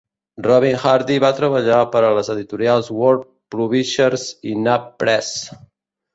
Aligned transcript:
Robin 0.45 0.77
Hardy 0.83 1.17
va 1.23 1.29
treballar 1.39 1.81
per 1.97 2.01
a 2.07 2.09
les 2.19 2.31
editorials 2.35 2.91
Word 3.01 3.29
Publishers 3.57 4.27
i 4.55 4.57
NavPress. 4.65 5.33